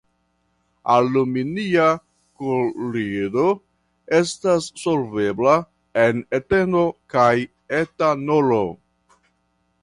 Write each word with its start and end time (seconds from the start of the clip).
Aluminia 0.93 1.83
klorido 2.39 3.45
estas 4.21 4.71
solvebla 4.85 5.53
en 6.05 6.25
etero 6.41 6.83
kaj 7.17 7.31
etanolo. 7.83 8.61